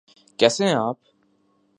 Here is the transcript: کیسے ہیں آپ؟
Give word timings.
کیسے 0.39 0.65
ہیں 0.65 0.73
آپ؟ 0.73 0.97